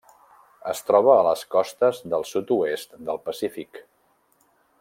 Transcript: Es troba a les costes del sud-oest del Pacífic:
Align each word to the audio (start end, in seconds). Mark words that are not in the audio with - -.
Es 0.71 0.79
troba 0.87 1.11
a 1.15 1.25
les 1.27 1.43
costes 1.57 2.01
del 2.15 2.27
sud-oest 2.33 2.99
del 3.11 3.23
Pacífic: 3.29 3.83